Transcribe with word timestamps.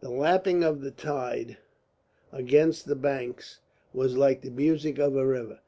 The 0.00 0.10
lapping 0.10 0.64
of 0.64 0.80
the 0.80 0.90
tide 0.90 1.56
against 2.32 2.86
the 2.86 2.96
banks 2.96 3.60
was 3.94 4.16
like 4.16 4.40
the 4.40 4.50
music 4.50 4.98
of 4.98 5.14
a 5.14 5.24
river. 5.24 5.60